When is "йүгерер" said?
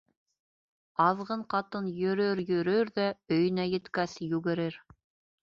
4.31-4.83